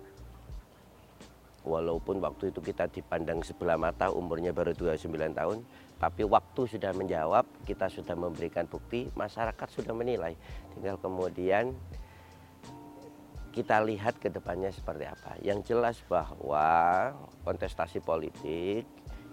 [1.63, 5.63] walaupun waktu itu kita dipandang sebelah mata umurnya baru 29 tahun,
[5.95, 10.35] tapi waktu sudah menjawab, kita sudah memberikan bukti, masyarakat sudah menilai.
[10.75, 11.71] Tinggal kemudian
[13.51, 15.35] kita lihat ke depannya seperti apa.
[15.43, 17.11] Yang jelas bahwa
[17.43, 18.87] kontestasi politik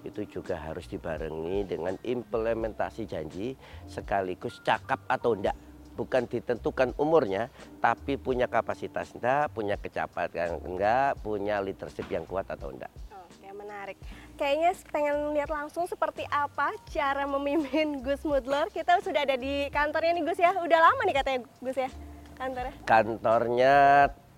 [0.07, 3.55] itu juga harus dibarengi dengan implementasi janji
[3.87, 5.55] sekaligus cakap atau enggak.
[5.99, 7.51] Bukan ditentukan umurnya,
[7.83, 12.91] tapi punya kapasitas enggak, punya kecepatan enggak, punya leadership yang kuat atau enggak.
[13.11, 13.99] Oke, menarik.
[14.39, 18.71] Kayaknya pengen lihat langsung seperti apa cara memimpin Gus Mudlor.
[18.71, 20.55] Kita sudah ada di kantornya nih Gus ya.
[20.55, 21.91] Udah lama nih katanya Gus ya
[22.39, 22.73] kantornya?
[22.87, 23.77] Kantornya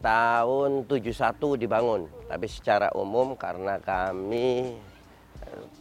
[0.00, 4.74] tahun 71 dibangun, tapi secara umum karena kami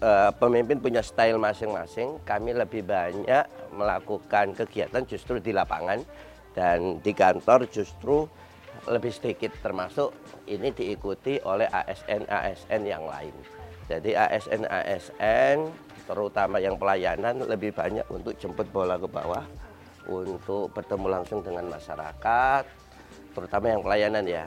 [0.03, 6.03] uh, pemimpin punya style masing-masing, kami lebih banyak melakukan kegiatan justru di lapangan
[6.51, 8.27] dan di kantor justru
[8.91, 10.11] lebih sedikit termasuk
[10.47, 13.31] ini diikuti oleh ASN-ASN yang lain.
[13.87, 15.57] Jadi ASN-ASN
[16.09, 19.45] terutama yang pelayanan lebih banyak untuk jemput bola ke bawah
[20.09, 22.63] untuk bertemu langsung dengan masyarakat,
[23.37, 24.45] terutama yang pelayanan ya.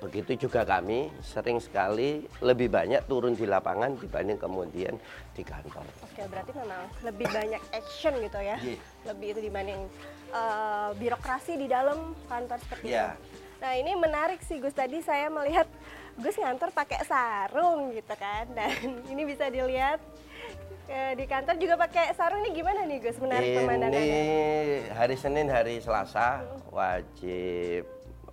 [0.00, 4.96] Begitu juga kami sering sekali lebih banyak turun di lapangan dibanding kemudian
[5.36, 5.84] di kantor.
[6.08, 8.56] Oke, berarti memang lebih banyak action gitu ya.
[8.64, 8.80] Yeah.
[9.12, 9.80] Lebih itu dibanding
[10.32, 13.12] uh, birokrasi di dalam kantor seperti yeah.
[13.12, 13.40] itu.
[13.60, 15.68] Nah, ini menarik sih Gus tadi saya melihat
[16.16, 18.48] Gus ngantor pakai sarung gitu kan.
[18.56, 18.72] Dan
[19.12, 20.00] ini bisa dilihat
[20.88, 24.00] di kantor juga pakai sarung nih gimana nih Gus menarik pemandangannya?
[24.00, 24.32] Ini
[24.94, 27.84] hari Senin hari Selasa wajib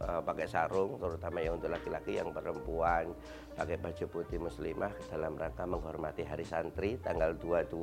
[0.02, 3.12] uh, pakai sarung terutama yang untuk laki-laki yang perempuan
[3.58, 7.82] pakai baju putih muslimah dalam rangka menghormati hari santri tanggal 22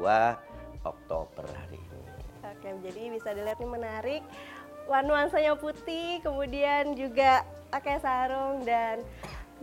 [0.86, 2.02] Oktober hari ini.
[2.44, 4.22] Oke, jadi bisa dilihat nih menarik.
[4.84, 7.42] Nuansanya putih, kemudian juga
[7.72, 9.00] pakai sarung dan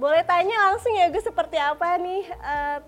[0.01, 2.79] boleh tanya langsung ya Gus seperti apa nih uh,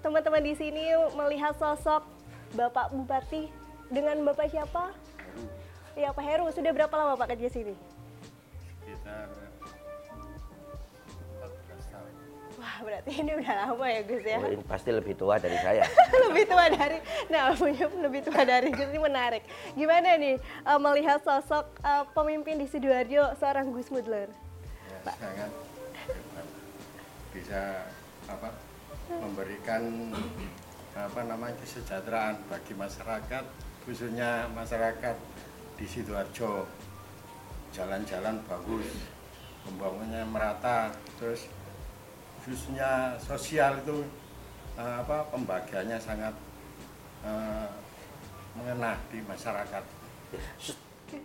[0.00, 2.02] teman-teman di sini melihat sosok
[2.56, 3.52] Bapak Bupati
[3.92, 4.96] dengan Bapak siapa?
[5.92, 7.76] Ya Pak Heru, sudah berapa lama Pak kerja sini?
[8.80, 9.28] Sekitar
[11.44, 12.12] 14 tahun.
[12.56, 14.38] Wah berarti ini udah lama ya Gus ya?
[14.40, 15.84] Oh, ini pasti lebih tua dari saya.
[16.30, 19.42] lebih tua dari, nah punya lebih tua dari Gus ini menarik.
[19.76, 24.32] Gimana nih uh, melihat sosok uh, pemimpin di Sidoarjo seorang Gus Mudler?
[24.88, 25.14] Ya, Pak.
[25.20, 25.50] sangat
[27.30, 27.86] bisa
[28.26, 28.69] apa
[29.18, 30.12] memberikan
[30.94, 33.44] apa namanya kesejahteraan bagi masyarakat
[33.82, 35.16] khususnya masyarakat
[35.74, 36.68] di sidoarjo.
[37.70, 38.86] Jalan-jalan bagus
[39.62, 41.46] pembangunannya merata terus
[42.42, 44.02] khususnya sosial itu
[44.74, 46.34] eh, apa pembagiannya sangat
[47.22, 47.68] uh,
[48.58, 49.84] mengena di masyarakat.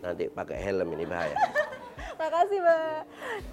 [0.02, 1.38] Nanti pakai helm ini bahaya
[2.16, 3.02] Makasih Mbak.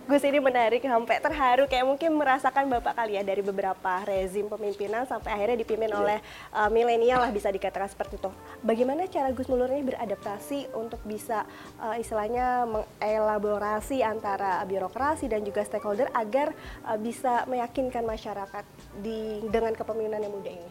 [0.06, 5.02] Gus ini menarik sampai terharu kayak mungkin merasakan Bapak kali ya dari beberapa rezim pemimpinan
[5.02, 5.98] sampai akhirnya dipimpin yeah.
[5.98, 6.18] oleh
[6.54, 8.30] uh, milenial lah bisa dikatakan seperti itu.
[8.62, 11.42] Bagaimana cara Gus Mulur ini beradaptasi untuk bisa
[11.82, 16.54] uh, istilahnya mengelaborasi antara birokrasi dan juga stakeholder agar
[16.86, 18.62] uh, bisa meyakinkan masyarakat
[19.02, 20.70] di dengan kepemimpinan yang muda ini?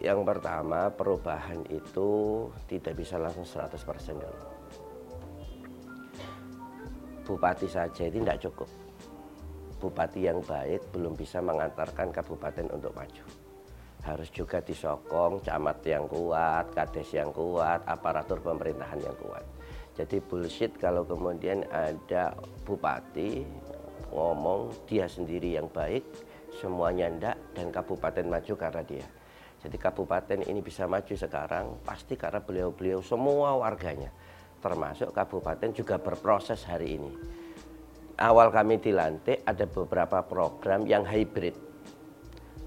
[0.00, 2.08] Yang pertama, perubahan itu
[2.68, 3.80] tidak bisa langsung 100%
[4.16, 4.49] dulu
[7.30, 8.68] bupati saja itu tidak cukup.
[9.78, 13.24] Bupati yang baik belum bisa mengantarkan kabupaten untuk maju.
[14.02, 19.46] Harus juga disokong camat yang kuat, kades yang kuat, aparatur pemerintahan yang kuat.
[19.94, 22.34] Jadi bullshit kalau kemudian ada
[22.66, 23.46] bupati
[24.10, 26.02] ngomong dia sendiri yang baik,
[26.58, 29.06] semuanya ndak dan kabupaten maju karena dia.
[29.60, 34.08] Jadi kabupaten ini bisa maju sekarang pasti karena beliau-beliau semua warganya,
[34.60, 37.12] termasuk kabupaten juga berproses hari ini.
[38.20, 41.56] Awal kami dilantik ada beberapa program yang hybrid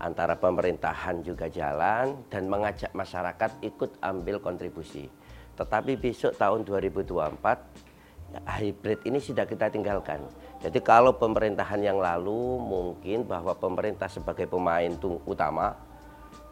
[0.02, 5.08] antara pemerintahan juga jalan dan mengajak masyarakat ikut ambil kontribusi.
[5.54, 10.26] Tetapi besok tahun 2024 hybrid ini sudah kita tinggalkan.
[10.60, 14.90] Jadi kalau pemerintahan yang lalu mungkin bahwa pemerintah sebagai pemain
[15.30, 15.78] utama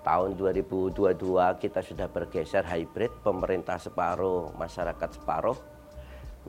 [0.01, 0.97] tahun 2022
[1.61, 5.57] kita sudah bergeser hybrid pemerintah separuh masyarakat separuh.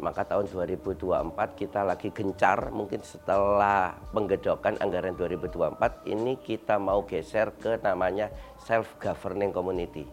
[0.00, 7.52] Maka tahun 2024 kita lagi gencar mungkin setelah penggedokan anggaran 2024 ini kita mau geser
[7.60, 10.08] ke namanya self governing community.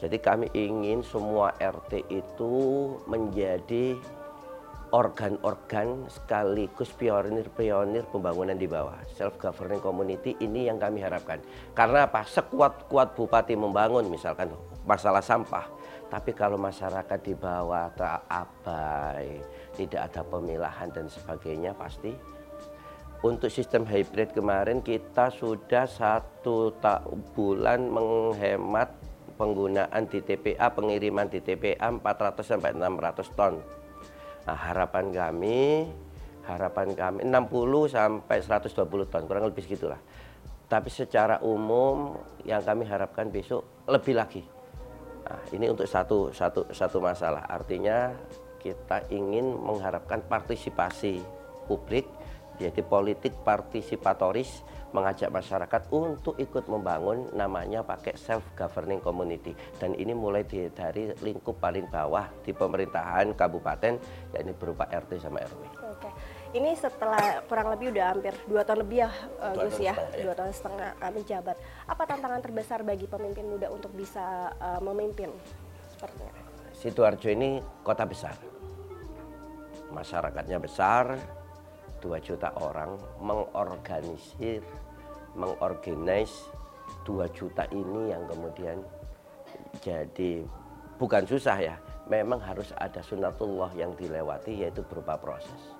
[0.00, 2.56] Jadi kami ingin semua RT itu
[3.04, 4.00] menjadi
[4.90, 8.98] organ-organ sekaligus pionir-pionir pembangunan di bawah.
[9.14, 11.38] Self governing community ini yang kami harapkan.
[11.74, 12.26] Karena apa?
[12.26, 14.50] Sekuat-kuat bupati membangun misalkan
[14.82, 15.70] masalah sampah,
[16.10, 19.38] tapi kalau masyarakat di bawah tak abai,
[19.78, 22.40] tidak ada pemilahan dan sebagainya pasti
[23.20, 26.72] untuk sistem hybrid kemarin kita sudah satu
[27.36, 28.88] bulan menghemat
[29.36, 33.60] penggunaan di TPA pengiriman di TPA 400 sampai 600 ton
[34.48, 35.88] Nah, harapan kami
[36.48, 40.00] harapan kami 60 sampai 120 ton, kurang lebih segitulah.
[40.70, 42.16] Tapi secara umum
[42.46, 44.42] yang kami harapkan besok lebih lagi.
[45.26, 47.46] Nah, ini untuk satu satu satu masalah.
[47.46, 48.10] Artinya
[48.58, 51.22] kita ingin mengharapkan partisipasi
[51.66, 52.06] publik,
[52.58, 60.10] jadi politik partisipatoris mengajak masyarakat untuk ikut membangun namanya pakai self governing community dan ini
[60.10, 63.96] mulai dari lingkup paling bawah di pemerintahan kabupaten
[64.34, 65.62] yakni berupa RT sama RW.
[65.94, 66.10] Oke.
[66.50, 70.22] Ini setelah kurang lebih udah hampir dua tahun lebih ya uh, Gus ya, setengah, ya,
[70.26, 71.56] dua tahun setengah kami jabat.
[71.86, 75.30] Apa tantangan terbesar bagi pemimpin muda untuk bisa uh, memimpin
[75.94, 76.34] sepertinya?
[76.74, 78.34] Sidoarjo ini kota besar,
[79.94, 81.20] masyarakatnya besar,
[82.00, 84.64] 2 juta orang mengorganisir,
[85.34, 86.50] mengorganize
[87.06, 88.82] 2 juta ini yang kemudian
[89.80, 90.44] jadi
[91.00, 91.76] bukan susah ya,
[92.10, 95.74] memang harus ada sunatullah yang dilewati yaitu berupa proses.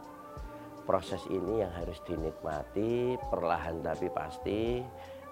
[0.87, 4.83] Proses ini yang harus dinikmati perlahan tapi pasti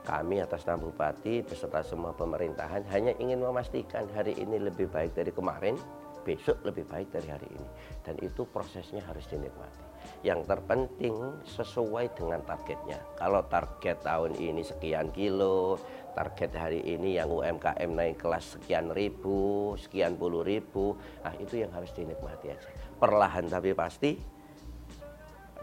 [0.06, 5.35] kami atas nama Bupati beserta semua pemerintahan hanya ingin memastikan hari ini lebih baik dari
[5.35, 5.75] kemarin,
[6.23, 7.69] besok lebih baik dari hari ini.
[8.06, 9.88] Dan itu prosesnya harus dinikmati.
[10.27, 11.15] Yang terpenting
[11.47, 12.99] sesuai dengan targetnya.
[13.15, 15.79] Kalau target tahun ini sekian kilo,
[16.19, 21.71] target hari ini yang UMKM naik kelas sekian ribu, sekian puluh ribu, nah itu yang
[21.71, 22.69] harus dinikmati aja.
[22.99, 24.19] Perlahan tapi pasti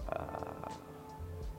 [0.07, 0.71] uh,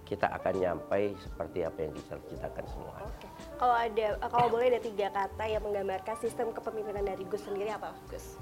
[0.08, 2.96] kita akan nyampai seperti apa yang dicita-citakan semua.
[3.04, 3.28] Oke.
[3.60, 7.92] Kalau ada, kalau boleh ada tiga kata yang menggambarkan sistem kepemimpinan dari Gus sendiri apa,
[8.08, 8.40] Gus?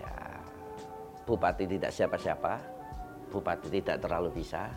[0.00, 0.40] Ya,
[1.28, 2.62] bupati tidak siapa-siapa,
[3.30, 4.68] bupati tidak terlalu bisa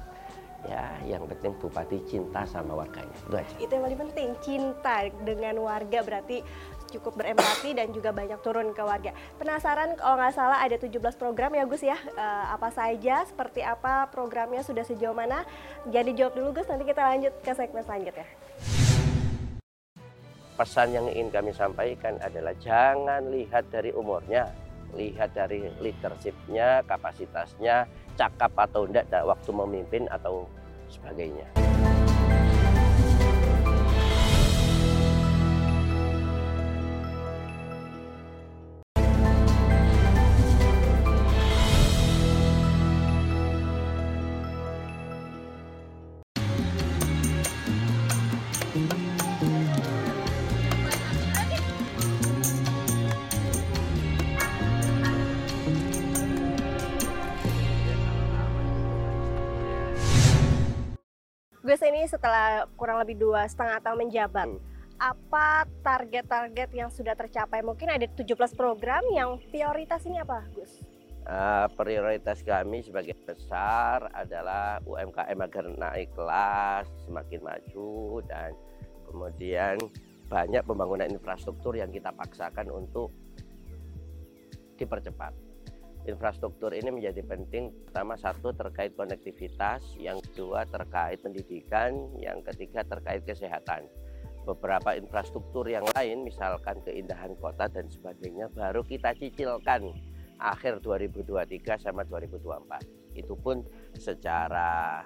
[0.64, 3.12] ya yang penting bupati cinta sama warganya.
[3.28, 3.56] Itu aja.
[3.60, 4.96] Itu yang paling penting cinta
[5.28, 6.40] dengan warga berarti
[6.94, 9.12] cukup berempati dan juga banyak turun ke warga.
[9.42, 11.98] Penasaran kalau nggak salah ada 17 program ya Gus ya?
[12.14, 15.44] Uh, apa saja seperti apa programnya sudah sejauh mana?
[15.90, 18.28] Jadi jawab dulu Gus nanti kita lanjut ke segmen selanjutnya.
[20.54, 24.63] Pesan yang ingin kami sampaikan adalah jangan lihat dari umurnya
[24.94, 30.46] lihat dari leadershipnya kapasitasnya cakap atau tidak waktu memimpin atau
[30.90, 31.63] sebagainya.
[61.74, 64.62] Gus ini setelah kurang lebih dua setengah tahun menjabat, hmm.
[65.02, 67.66] apa target-target yang sudah tercapai?
[67.66, 70.86] Mungkin ada 17 program yang prioritas ini apa, Gus?
[71.26, 78.54] Uh, prioritas kami sebagai besar adalah UMKM agar naik kelas, semakin maju dan
[79.10, 79.82] kemudian
[80.30, 83.10] banyak pembangunan infrastruktur yang kita paksakan untuk
[84.78, 85.34] dipercepat
[86.04, 93.24] infrastruktur ini menjadi penting pertama satu terkait konektivitas yang kedua terkait pendidikan yang ketiga terkait
[93.24, 93.88] kesehatan
[94.44, 99.96] beberapa infrastruktur yang lain misalkan keindahan kota dan sebagainya baru kita cicilkan
[100.44, 103.64] akhir 2023 sama 2024 itu pun
[103.96, 105.04] secara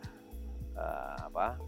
[0.74, 1.60] uh, apa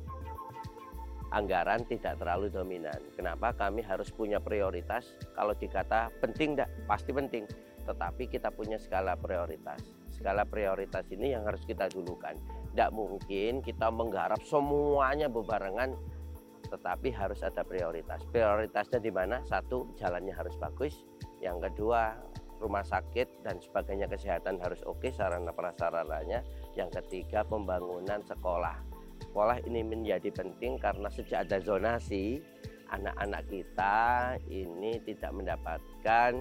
[1.29, 2.97] anggaran tidak terlalu dominan.
[3.13, 5.13] Kenapa kami harus punya prioritas?
[5.37, 6.69] Kalau dikata penting enggak?
[6.89, 7.45] Pasti penting.
[7.89, 9.81] Tetapi kita punya skala prioritas.
[10.13, 12.37] Skala prioritas ini yang harus kita dulukan.
[12.69, 15.97] Tidak mungkin kita menggarap semuanya bebarengan
[16.69, 18.21] tetapi harus ada prioritas.
[18.29, 19.41] Prioritasnya di mana?
[19.49, 21.01] Satu, jalannya harus bagus.
[21.41, 22.13] Yang kedua,
[22.61, 26.45] rumah sakit dan sebagainya kesehatan harus oke sarana prasarananya.
[26.77, 28.77] Yang ketiga, pembangunan sekolah.
[29.19, 32.39] Sekolah ini menjadi penting karena sejak ada zonasi,
[32.93, 33.97] anak-anak kita
[34.47, 36.31] ini tidak mendapatkan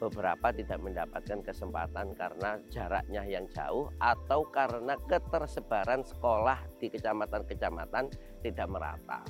[0.00, 8.08] beberapa tidak mendapatkan kesempatan karena jaraknya yang jauh atau karena ketersebaran sekolah di kecamatan-kecamatan
[8.40, 9.20] tidak merata.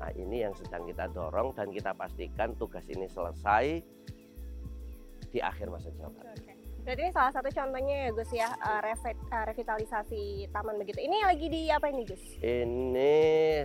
[0.00, 3.84] Nah ini yang sedang kita dorong dan kita pastikan tugas ini selesai
[5.28, 6.32] di akhir masa jabatan.
[6.32, 6.54] Oke.
[6.84, 8.48] Berarti ini salah satu contohnya ya Gus ya
[8.84, 11.00] revi- uh, revitalisasi taman begitu.
[11.00, 12.20] Ini lagi di apa ini Gus?
[12.44, 13.16] Ini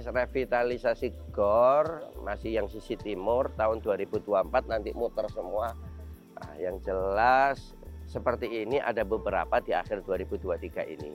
[0.07, 5.75] revitalisasi GOR masih yang sisi timur tahun 2024 nanti muter semua.
[6.39, 7.75] Nah, yang jelas
[8.09, 11.13] seperti ini ada beberapa di akhir 2023 ini.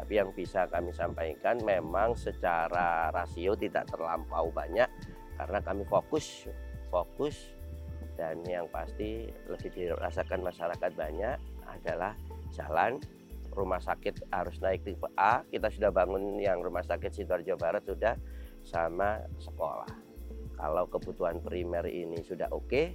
[0.00, 4.88] Tapi yang bisa kami sampaikan memang secara rasio tidak terlampau banyak
[5.36, 6.48] karena kami fokus
[6.88, 7.36] fokus
[8.16, 11.36] dan yang pasti lebih dirasakan masyarakat banyak
[11.68, 12.16] adalah
[12.56, 12.96] jalan.
[13.50, 15.42] Rumah sakit harus naik tipe A.
[15.44, 18.14] Kita sudah bangun yang rumah sakit Sidoarjo Barat sudah
[18.62, 19.90] sama sekolah.
[20.56, 22.94] Kalau kebutuhan primer ini sudah oke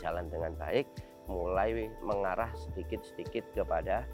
[0.00, 4.06] jalan dengan baik mulai mengarah sedikit-sedikit kepada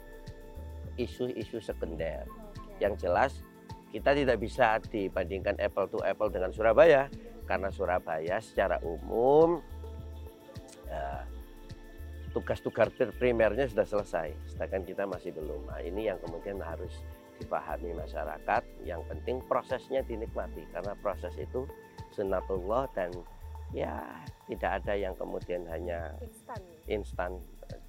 [0.99, 2.27] isu-isu sekunder.
[2.77, 3.31] Yang jelas
[3.89, 7.09] kita tidak bisa dibandingkan apple to apple dengan Surabaya
[7.49, 9.57] karena Surabaya secara umum
[10.85, 11.25] ya,
[12.29, 15.65] tugas-tugas primernya sudah selesai sedangkan kita masih belum.
[15.65, 17.01] Nah, ini yang kemudian harus
[17.41, 18.61] dipahami masyarakat.
[18.85, 21.65] Yang penting prosesnya dinikmati karena proses itu
[22.13, 23.09] sunatullah dan
[23.75, 24.01] ya
[24.49, 26.59] tidak ada yang kemudian hanya Instan.
[26.89, 27.31] instan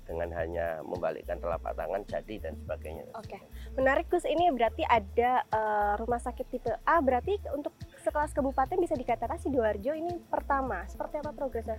[0.04, 3.06] dengan hanya membalikkan telapak tangan jadi dan sebagainya.
[3.16, 3.38] Oke,
[3.78, 4.26] menarik Gus.
[4.26, 6.98] Ini berarti ada uh, rumah sakit tipe A.
[7.00, 7.72] Berarti untuk
[8.02, 10.84] sekelas kabupaten bisa dikatakan sidoarjo ini pertama.
[10.90, 11.78] Seperti apa progresnya?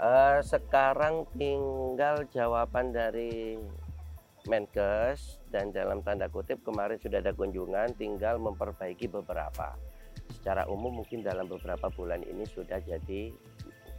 [0.00, 3.60] Uh, sekarang tinggal jawaban dari
[4.48, 9.76] Menkes dan dalam tanda kutip kemarin sudah ada kunjungan, tinggal memperbaiki beberapa.
[10.30, 13.34] Secara umum mungkin dalam beberapa bulan ini sudah jadi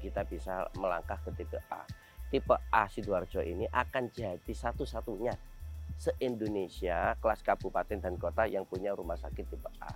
[0.01, 1.83] kita bisa melangkah ke tipe A
[2.31, 5.35] tipe A Sidoarjo ini akan jadi satu-satunya
[5.99, 9.91] se-Indonesia kelas kabupaten dan kota yang punya rumah sakit tipe A.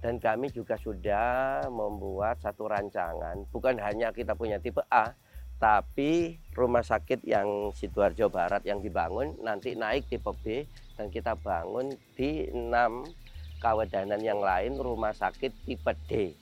[0.00, 5.12] Dan kami juga sudah membuat satu rancangan, bukan hanya kita punya tipe A,
[5.56, 10.64] tapi rumah sakit yang Sidoarjo Barat yang dibangun nanti naik tipe B
[10.96, 13.04] dan kita bangun di enam
[13.58, 16.36] kawedanan yang lain rumah sakit tipe D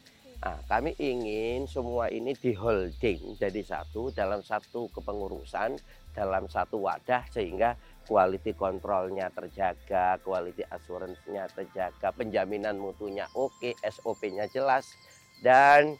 [0.44, 5.80] Nah, kami ingin semua ini di holding jadi satu dalam satu kepengurusan,
[6.12, 14.92] dalam satu wadah sehingga quality kontrolnya terjaga, quality assurance-nya terjaga, penjaminan mutunya oke, SOP-nya jelas
[15.40, 15.96] dan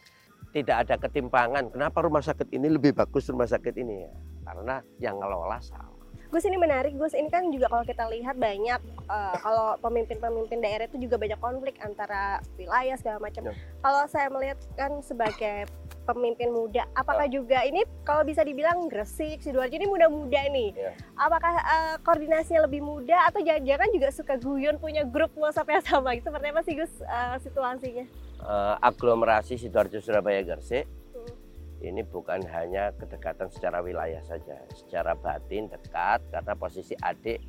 [0.52, 1.73] tidak ada ketimpangan.
[1.73, 4.12] Kenapa rumah sakit ini lebih bagus rumah sakit ini ya?
[4.44, 5.94] Karena yang ngelola sama.
[6.35, 10.91] Gus ini menarik Gus ini kan juga kalau kita lihat banyak uh, kalau pemimpin-pemimpin daerah
[10.91, 13.47] itu juga banyak konflik antara wilayah segala macam.
[13.47, 13.55] Ya.
[13.55, 15.71] Kalau saya melihat kan sebagai
[16.11, 17.38] pemimpin muda, apakah ya.
[17.38, 20.75] juga ini kalau bisa dibilang Gresik, Sidoarjo ini muda-muda nih.
[20.75, 20.91] Ya.
[21.14, 26.19] Apakah uh, koordinasinya lebih mudah atau jangan-jangan juga suka guyon punya grup WhatsApp yang sama?
[26.19, 28.11] Seperti apa sih Gus uh, situasinya?
[28.43, 31.04] Uh, aglomerasi Sidoarjo Surabaya Gresik
[31.85, 37.41] ini bukan hanya kedekatan secara wilayah saja, secara batin dekat karena posisi adik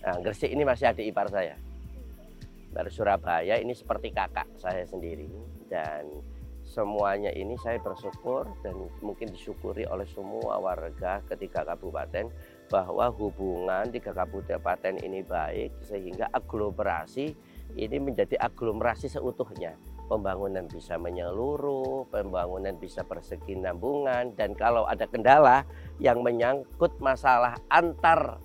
[0.00, 1.56] nah, Gresik ini masih adik ipar saya.
[2.74, 5.30] Dari Surabaya ini seperti kakak saya sendiri
[5.70, 6.10] dan
[6.64, 8.74] semuanya ini saya bersyukur dan
[9.04, 12.32] mungkin disyukuri oleh semua warga ketiga kabupaten
[12.72, 17.36] bahwa hubungan tiga kabupaten ini baik sehingga aglomerasi
[17.76, 19.76] ini menjadi aglomerasi seutuhnya
[20.06, 25.64] pembangunan bisa menyeluruh, pembangunan bisa bersekinambungan, dan kalau ada kendala
[25.96, 28.40] yang menyangkut masalah antar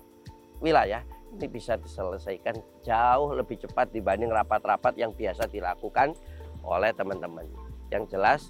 [0.60, 1.04] wilayah,
[1.36, 6.16] ini bisa diselesaikan jauh lebih cepat dibanding rapat-rapat yang biasa dilakukan
[6.64, 7.46] oleh teman-teman.
[7.92, 8.40] Yang jelas,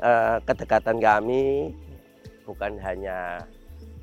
[0.00, 1.72] eh, kedekatan kami
[2.44, 3.44] bukan hanya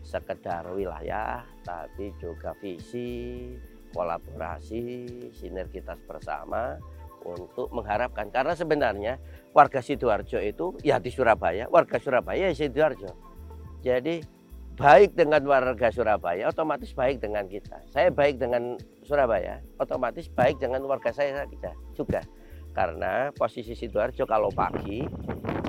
[0.04, 3.56] sekedar wilayah, tapi juga visi,
[3.94, 6.76] kolaborasi, sinergitas bersama,
[7.24, 9.14] untuk mengharapkan karena sebenarnya
[9.56, 13.12] warga Sidoarjo itu ya di Surabaya, warga Surabaya ya Sidoarjo.
[13.84, 14.24] Jadi
[14.74, 17.84] baik dengan warga Surabaya otomatis baik dengan kita.
[17.94, 18.76] Saya baik dengan
[19.06, 21.46] Surabaya, otomatis baik dengan warga saya
[21.94, 22.22] juga.
[22.74, 25.06] Karena posisi Sidoarjo kalau pagi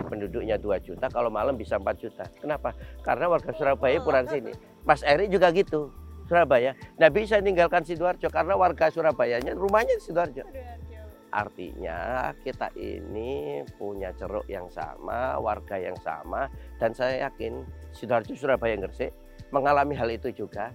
[0.09, 2.25] penduduknya 2 juta, kalau malam bisa 4 juta.
[2.41, 2.73] Kenapa?
[3.05, 4.57] Karena warga Surabaya kurang sini.
[4.89, 5.93] Mas Eri juga gitu,
[6.25, 6.73] Surabaya.
[6.97, 10.45] Nggak bisa meninggalkan Sidoarjo karena warga Surabayanya rumahnya di Sidoarjo.
[11.35, 16.47] Artinya kita ini punya ceruk yang sama, warga yang sama,
[16.79, 19.11] dan saya yakin Sidoarjo, Surabaya, Gresik
[19.51, 20.71] mengalami hal itu juga.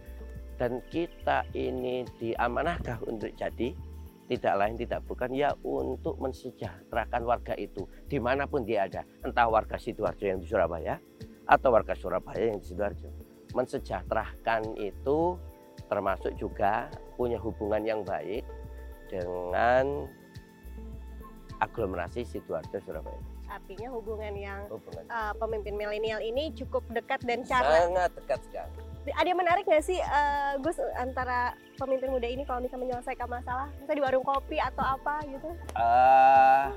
[0.60, 3.72] Dan kita ini diamanahkan untuk jadi?
[4.28, 5.32] Tidak lain tidak bukan.
[5.32, 9.08] Ya untuk mensejahterakan warga itu di mana pun dia ada.
[9.24, 11.00] Entah warga sidoarjo yang di Surabaya
[11.48, 13.08] atau warga Surabaya yang di sidoarjo.
[13.56, 15.40] Mensejahterakan itu
[15.88, 18.44] termasuk juga punya hubungan yang baik
[19.10, 20.06] dengan
[21.60, 23.20] aglomerasi sidoarjo Surabaya.
[23.50, 25.04] Artinya hubungan yang hubungan.
[25.12, 28.72] uh, pemimpin milenial ini cukup dekat dan cara sangat dekat sekali.
[29.10, 33.68] Ada yang menarik nggak sih uh, Gus antara pemimpin muda ini kalau misalnya menyelesaikan masalah?
[33.82, 35.50] Misalnya di warung kopi atau apa gitu?
[35.74, 36.70] Uh,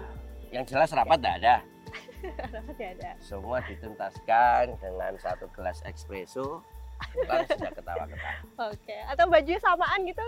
[0.48, 1.56] yang jelas rapat tidak ada.
[2.56, 3.10] Rapat tidak ada.
[3.20, 6.64] Semua dituntaskan dengan satu gelas espresso
[7.10, 8.40] pulang sudah ketawa-ketawa.
[8.70, 10.24] Oke atau baju samaan gitu.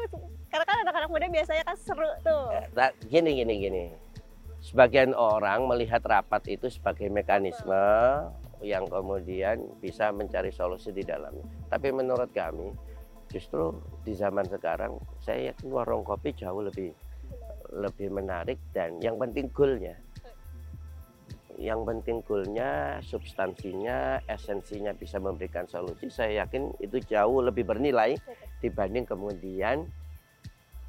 [0.52, 2.52] Karena kan anak-anak muda biasanya kan seru tuh.
[2.76, 3.84] Nah, gini gini gini
[4.64, 7.84] sebagian orang melihat rapat itu sebagai mekanisme
[8.64, 11.44] yang kemudian bisa mencari solusi di dalamnya.
[11.68, 12.72] Tapi menurut kami
[13.28, 13.76] justru
[14.08, 16.96] di zaman sekarang saya yakin warung kopi jauh lebih
[17.76, 20.00] lebih menarik dan yang penting goalnya.
[21.54, 26.08] Yang penting goalnya, substansinya, esensinya bisa memberikan solusi.
[26.10, 28.16] Saya yakin itu jauh lebih bernilai
[28.58, 29.86] dibanding kemudian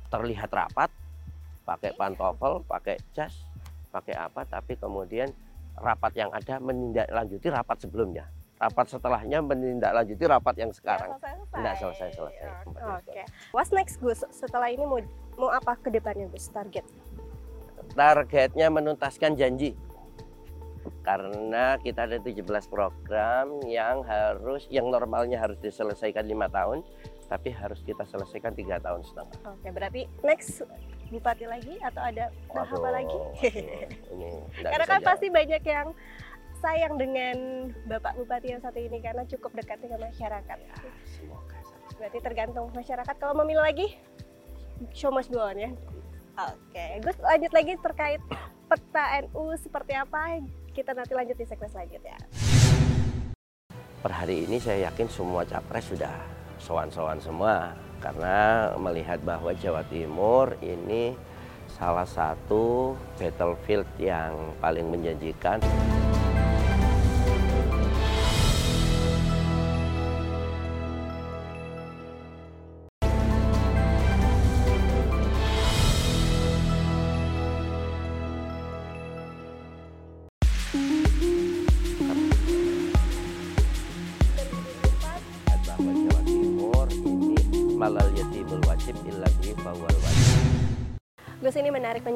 [0.09, 0.89] terlihat rapat,
[1.67, 3.45] pakai pantofel, pakai jas,
[3.95, 5.31] pakai apa, tapi kemudian
[5.79, 8.27] rapat yang ada menindaklanjuti rapat sebelumnya.
[8.55, 11.15] Rapat setelahnya menindaklanjuti rapat yang sekarang.
[11.19, 12.47] Tidak selesai-selesai.
[12.67, 12.75] Oke.
[13.03, 13.25] Okay.
[13.51, 14.23] What's next Gus?
[14.31, 14.99] Setelah ini mau
[15.35, 16.47] mau apa ke depannya Gus?
[16.51, 16.87] Target?
[17.95, 19.75] Targetnya menuntaskan janji.
[21.01, 26.85] Karena kita ada 17 program yang harus yang normalnya harus diselesaikan lima tahun,
[27.25, 29.37] tapi harus kita selesaikan tiga tahun setengah.
[29.49, 30.61] Oke, berarti next
[31.09, 33.19] bupati lagi atau ada tahap lagi?
[34.13, 34.29] ini
[34.61, 35.87] karena kan pasti banyak yang
[36.61, 37.35] sayang dengan
[37.85, 40.57] Bapak Bupati yang satu ini karena cukup dekat dengan masyarakat.
[40.57, 41.57] Ya, semoga.
[41.95, 43.87] Berarti tergantung masyarakat kalau memilih lagi,
[44.93, 45.71] show must go on ya.
[46.35, 48.21] Oke, Gus lanjut lagi terkait
[48.67, 50.41] peta NU seperti apa
[50.75, 52.19] kita nanti lanjut di segmen selanjutnya.
[54.03, 56.34] Per hari ini saya yakin semua capres sudah
[56.65, 61.13] sowan-sowan semua karena melihat bahwa Jawa Timur ini
[61.69, 65.61] salah satu battlefield yang paling menjanjikan.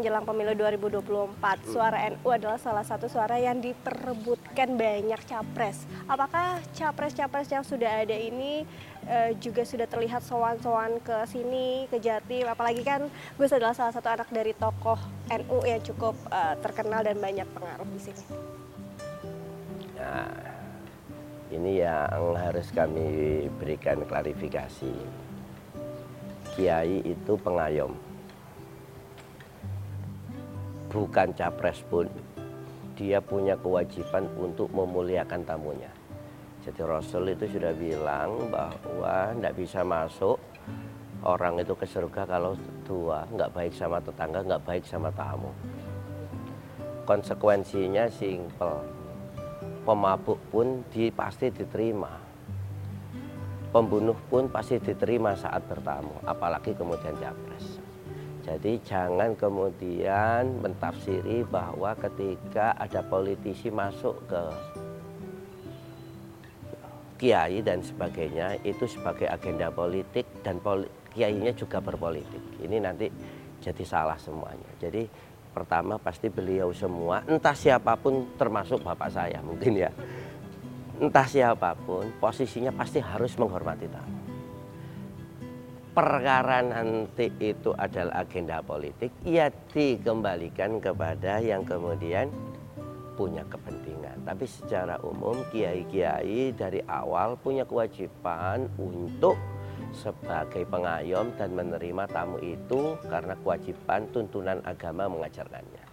[0.10, 1.70] Menjelang pemilu 2024.
[1.70, 5.86] Suara NU adalah salah satu suara yang diperebutkan banyak capres.
[6.10, 8.66] Apakah capres-capres yang sudah ada ini
[9.06, 12.50] uh, juga sudah terlihat sowan-sowan ke sini, ke Jatim?
[12.50, 13.06] Apalagi kan
[13.38, 14.98] Gus adalah salah satu anak dari tokoh
[15.30, 18.24] NU yang cukup uh, terkenal dan banyak pengaruh di sini.
[19.94, 20.34] Nah,
[21.54, 25.22] ini yang harus kami berikan klarifikasi.
[26.58, 28.09] Kiai itu pengayom
[30.90, 32.10] bukan capres pun
[32.98, 35.88] dia punya kewajiban untuk memuliakan tamunya.
[36.60, 40.36] Jadi Rasul itu sudah bilang bahwa tidak bisa masuk
[41.24, 45.56] orang itu ke surga kalau tua, nggak baik sama tetangga, nggak baik sama tamu.
[47.08, 48.84] Konsekuensinya simpel.
[49.88, 52.12] Pemabuk pun di, pasti diterima.
[53.72, 57.79] Pembunuh pun pasti diterima saat bertamu, apalagi kemudian capres.
[58.40, 64.44] Jadi jangan kemudian mentafsiri bahwa ketika ada politisi masuk ke
[67.20, 72.64] kiai dan sebagainya itu sebagai agenda politik dan poli kiainya juga berpolitik.
[72.64, 73.12] Ini nanti
[73.60, 74.72] jadi salah semuanya.
[74.80, 75.04] Jadi
[75.52, 79.92] pertama pasti beliau semua entah siapa pun termasuk bapak saya mungkin ya.
[81.00, 84.19] Entah siapa pun posisinya pasti harus menghormati tamu
[86.00, 92.32] perkara nanti itu adalah agenda politik, ya dikembalikan kepada yang kemudian
[93.20, 94.24] punya kepentingan.
[94.24, 99.36] Tapi secara umum kiai-kiai dari awal punya kewajiban untuk
[99.92, 105.84] sebagai pengayom dan menerima tamu itu karena kewajiban tuntunan agama mengajarkannya.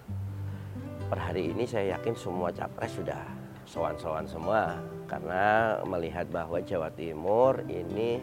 [1.11, 3.27] Per hari ini saya yakin semua capres sudah
[3.67, 4.79] sowan-sowan semua
[5.11, 8.23] karena melihat bahwa Jawa Timur ini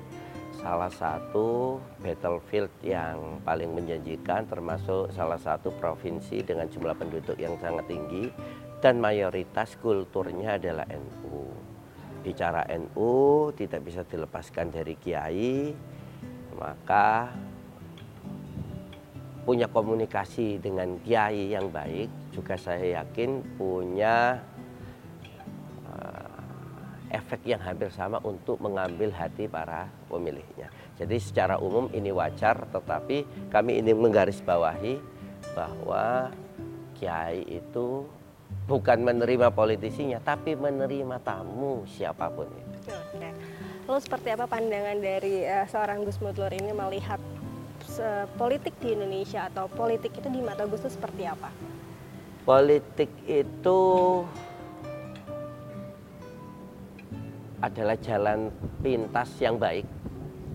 [0.61, 7.89] salah satu battlefield yang paling menjanjikan termasuk salah satu provinsi dengan jumlah penduduk yang sangat
[7.89, 8.29] tinggi
[8.83, 11.47] dan mayoritas kulturnya adalah NU.
[12.19, 15.71] Bicara NU tidak bisa dilepaskan dari kiai,
[16.59, 17.31] maka
[19.43, 24.39] punya komunikasi dengan kiai yang baik juga saya yakin punya
[27.13, 30.73] efek yang hampir sama untuk mengambil hati para pemilihnya.
[30.97, 34.97] Jadi secara umum ini wajar, tetapi kami ini menggarisbawahi
[35.53, 36.33] bahwa
[36.97, 38.09] kiai itu
[38.65, 42.89] bukan menerima politisinya, tapi menerima tamu siapa pun itu.
[42.89, 43.29] Oke.
[43.83, 47.19] Lalu seperti apa pandangan dari uh, seorang Gus Mutlur ini melihat
[47.99, 51.51] uh, politik di Indonesia atau politik itu di mata Gus itu seperti apa?
[52.47, 53.79] Politik itu
[57.63, 58.51] adalah jalan
[58.83, 59.87] pintas yang baik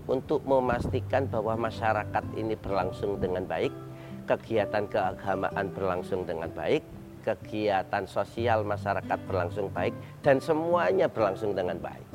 [0.05, 3.73] untuk memastikan bahwa masyarakat ini berlangsung dengan baik,
[4.29, 6.85] kegiatan keagamaan berlangsung dengan baik,
[7.25, 12.05] kegiatan sosial masyarakat berlangsung baik, dan semuanya berlangsung dengan baik.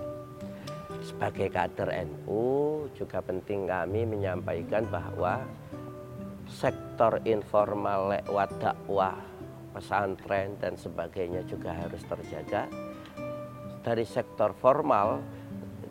[1.02, 5.42] Sebagai kader NU juga penting kami menyampaikan bahwa
[6.46, 9.18] sektor informal lewat dakwah,
[9.74, 12.70] pesantren dan sebagainya juga harus terjaga
[13.84, 15.20] dari sektor formal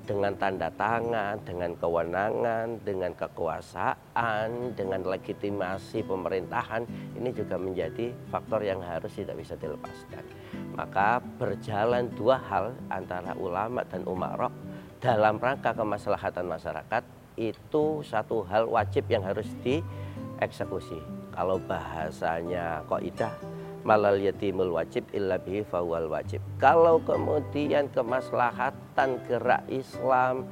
[0.04, 6.84] dengan tanda tangan, dengan kewenangan, dengan kekuasaan, dengan legitimasi pemerintahan
[7.16, 10.24] ini juga menjadi faktor yang harus tidak bisa dilepaskan.
[10.76, 14.52] Maka berjalan dua hal antara ulama dan umarok
[15.00, 17.04] dalam rangka kemaslahatan masyarakat
[17.40, 21.00] itu satu hal wajib yang harus dieksekusi.
[21.32, 23.53] Kalau bahasanya kaidah
[23.84, 26.40] malal yatimul wajib illa bihi fawal wajib.
[26.58, 30.48] Kalau kemudian kemaslahatan gerak Islam,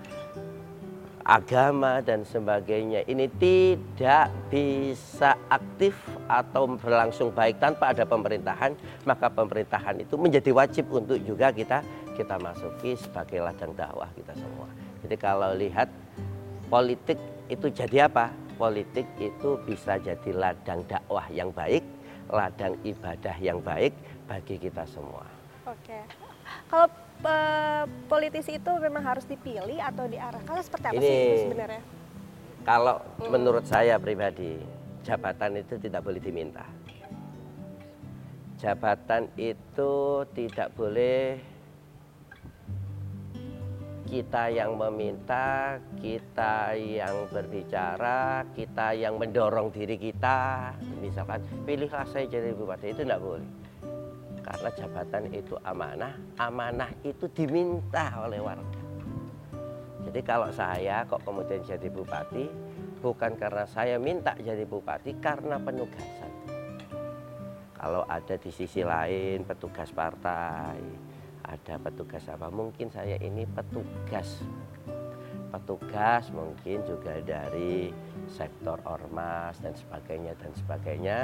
[1.24, 5.96] agama dan sebagainya ini tidak bisa aktif
[6.28, 8.76] atau berlangsung baik tanpa ada pemerintahan,
[9.08, 11.82] maka pemerintahan itu menjadi wajib untuk juga kita
[12.20, 14.68] kita masuki sebagai ladang dakwah kita semua.
[15.02, 15.88] Jadi kalau lihat
[16.68, 17.18] politik
[17.48, 18.30] itu jadi apa?
[18.60, 21.82] Politik itu bisa jadi ladang dakwah yang baik
[22.32, 23.92] ladang ibadah yang baik
[24.26, 25.28] bagi kita semua.
[25.68, 26.00] Oke.
[26.72, 26.88] Kalau
[27.28, 31.82] uh, politisi itu memang harus dipilih atau diarahkan seperti apa Ini, sih sebenarnya?
[32.64, 33.30] Kalau hmm.
[33.30, 34.58] menurut saya pribadi,
[35.04, 36.66] jabatan itu tidak boleh diminta.
[38.62, 41.42] Jabatan itu tidak boleh
[44.12, 50.76] kita yang meminta, kita yang berbicara, kita yang mendorong diri kita.
[51.00, 53.48] Misalkan, pilihlah saya jadi bupati, itu tidak boleh.
[54.44, 58.84] Karena jabatan itu amanah, amanah itu diminta oleh warga.
[60.04, 62.52] Jadi kalau saya kok kemudian jadi bupati,
[63.00, 66.32] bukan karena saya minta jadi bupati, karena penugasan.
[67.80, 70.84] Kalau ada di sisi lain petugas partai,
[71.46, 74.42] ada petugas apa mungkin saya ini petugas
[75.52, 77.92] petugas mungkin juga dari
[78.32, 81.20] sektor ormas dan sebagainya dan sebagainya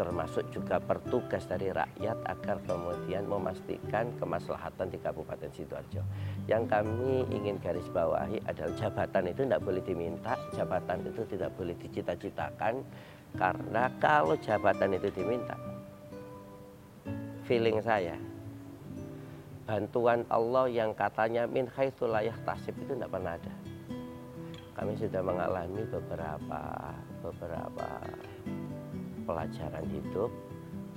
[0.00, 6.00] termasuk juga petugas dari rakyat agar kemudian memastikan kemaslahatan di Kabupaten Sidoarjo.
[6.48, 11.76] Yang kami ingin garis bawahi adalah jabatan itu tidak boleh diminta, jabatan itu tidak boleh
[11.76, 12.80] dicita-citakan
[13.36, 15.60] karena kalau jabatan itu diminta,
[17.44, 18.16] feeling saya
[19.70, 23.54] bantuan Allah yang katanya min haitsulayah tasib itu tidak pernah ada.
[24.74, 26.60] Kami sudah mengalami beberapa
[27.22, 27.88] beberapa
[29.22, 30.26] pelajaran hidup.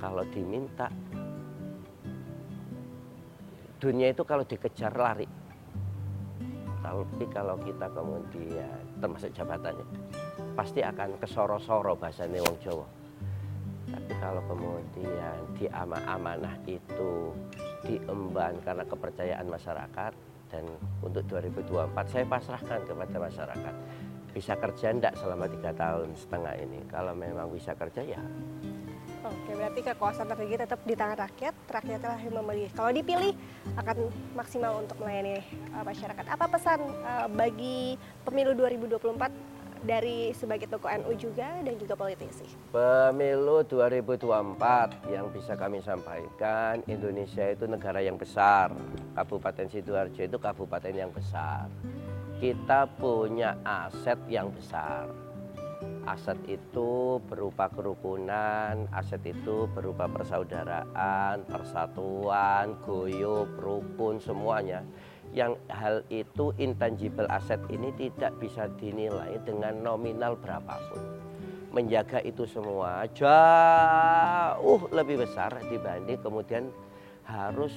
[0.02, 0.90] Kalau diminta
[3.78, 5.30] dunia itu kalau dikejar lari.
[6.82, 9.86] Tapi kalau kita kemudian termasuk jabatannya
[10.58, 13.03] pasti akan kesoro-soro bahasa Wong Jawa
[13.93, 17.29] tapi kalau kemudian di amanah itu
[17.86, 20.13] diemban karena kepercayaan masyarakat
[20.49, 20.63] dan
[21.06, 23.75] untuk 2024 saya pasrahkan kepada masyarakat
[24.34, 28.21] bisa kerja enggak selama tiga tahun setengah ini kalau memang bisa kerja ya
[29.23, 32.67] Oke, berarti kekuasaan tertinggi tetap di tangan rakyat, rakyatlah yang memilih.
[32.75, 33.32] Kalau dipilih
[33.79, 35.39] akan maksimal untuk melayani
[35.71, 36.27] uh, masyarakat.
[36.27, 37.95] Apa pesan uh, bagi
[38.27, 39.53] pemilu 2024
[39.84, 42.48] dari sebagai tokoh NU juga dan juga politisi.
[42.72, 48.72] Pemilu 2024 yang bisa kami sampaikan, Indonesia itu negara yang besar.
[49.13, 51.67] Kabupaten Sidoarjo itu kabupaten yang besar.
[52.43, 55.08] kita punya aset yang besar.
[56.04, 64.84] Aset itu berupa kerukunan, aset itu berupa persaudaraan, persatuan, goyub, rukun, semuanya.
[65.34, 71.02] Yang hal itu intangible aset ini tidak bisa dinilai dengan nominal berapapun.
[71.74, 76.69] Menjaga itu semua jauh lebih besar dibanding kemudian
[77.26, 77.74] harus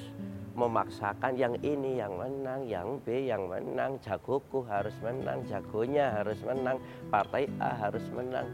[0.52, 6.80] memaksakan yang ini yang menang, yang B yang menang, jagoku harus menang, jagonya harus menang,
[7.12, 8.48] partai A harus menang.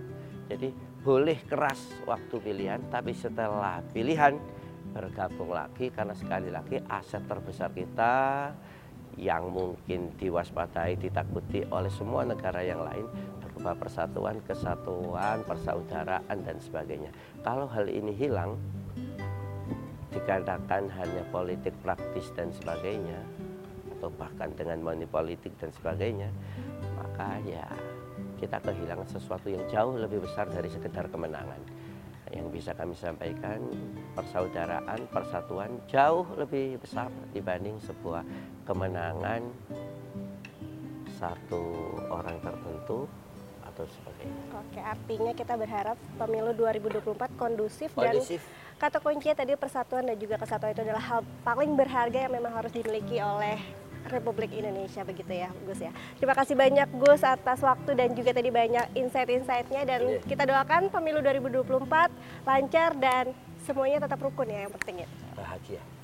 [0.47, 0.71] Jadi
[1.03, 4.39] boleh keras waktu pilihan, tapi setelah pilihan
[4.93, 8.51] bergabung lagi karena sekali lagi aset terbesar kita
[9.17, 13.07] yang mungkin diwaspadai, ditakuti oleh semua negara yang lain
[13.41, 17.13] berupa persatuan, kesatuan, persaudaraan dan sebagainya.
[17.45, 18.57] Kalau hal ini hilang,
[20.13, 23.17] dikatakan hanya politik praktis dan sebagainya
[23.99, 26.29] atau bahkan dengan money politik dan sebagainya
[26.99, 27.65] maka ya
[28.37, 31.59] kita kehilangan sesuatu yang jauh lebih besar dari sekedar kemenangan
[32.33, 33.61] yang bisa kami sampaikan
[34.17, 38.25] persaudaraan persatuan jauh lebih besar dibanding sebuah
[38.63, 39.43] kemenangan
[41.17, 41.63] satu
[42.09, 43.07] orang tertentu
[43.63, 44.43] atau sebagainya.
[44.59, 48.43] Oke, artinya kita berharap pemilu 2024 kondusif, Kondusif.
[48.43, 52.53] dan kata kuncinya tadi persatuan dan juga kesatuan itu adalah hal paling berharga yang memang
[52.53, 53.57] harus dimiliki oleh
[54.03, 55.95] Republik Indonesia begitu ya Gus ya.
[56.19, 60.27] Terima kasih banyak Gus atas waktu dan juga tadi banyak insight-insightnya dan Iya.
[60.27, 62.11] kita doakan pemilu 2024
[62.43, 63.31] lancar dan
[63.63, 65.09] semuanya tetap rukun ya yang penting ya.
[65.39, 66.02] Bahagia.